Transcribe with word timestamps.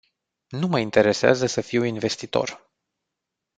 Nu 0.49 0.67
mă 0.67 0.79
interesează 0.79 1.45
să 1.45 1.61
fiu 1.61 1.83
investitor. 1.83 2.69